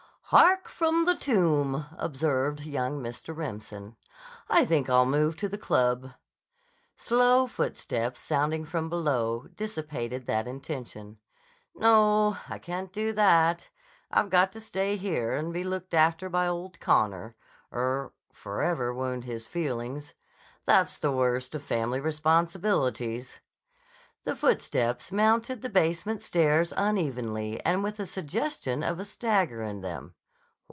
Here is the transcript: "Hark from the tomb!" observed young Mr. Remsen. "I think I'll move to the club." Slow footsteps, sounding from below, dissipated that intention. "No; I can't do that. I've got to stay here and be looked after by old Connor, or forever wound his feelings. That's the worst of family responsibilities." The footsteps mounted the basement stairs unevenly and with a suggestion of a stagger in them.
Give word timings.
"Hark 0.35 0.69
from 0.69 1.03
the 1.03 1.13
tomb!" 1.15 1.87
observed 1.97 2.61
young 2.61 3.03
Mr. 3.03 3.35
Remsen. 3.35 3.97
"I 4.49 4.63
think 4.63 4.89
I'll 4.89 5.05
move 5.05 5.35
to 5.35 5.49
the 5.49 5.57
club." 5.57 6.13
Slow 6.95 7.47
footsteps, 7.47 8.21
sounding 8.21 8.63
from 8.63 8.87
below, 8.87 9.47
dissipated 9.55 10.27
that 10.27 10.47
intention. 10.47 11.17
"No; 11.75 12.37
I 12.47 12.59
can't 12.59 12.93
do 12.93 13.11
that. 13.11 13.67
I've 14.09 14.29
got 14.29 14.53
to 14.53 14.61
stay 14.61 14.95
here 14.95 15.33
and 15.33 15.51
be 15.51 15.65
looked 15.65 15.93
after 15.93 16.29
by 16.29 16.47
old 16.47 16.79
Connor, 16.79 17.35
or 17.69 18.13
forever 18.31 18.93
wound 18.93 19.25
his 19.25 19.47
feelings. 19.47 20.13
That's 20.65 20.97
the 20.97 21.11
worst 21.11 21.55
of 21.55 21.63
family 21.63 21.99
responsibilities." 21.99 23.41
The 24.23 24.37
footsteps 24.37 25.11
mounted 25.11 25.61
the 25.61 25.67
basement 25.67 26.21
stairs 26.21 26.71
unevenly 26.77 27.59
and 27.65 27.83
with 27.83 27.99
a 27.99 28.05
suggestion 28.05 28.81
of 28.81 28.97
a 28.97 29.03
stagger 29.03 29.61
in 29.61 29.81
them. 29.81 30.15